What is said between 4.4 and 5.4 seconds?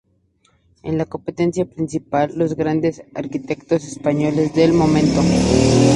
del momento.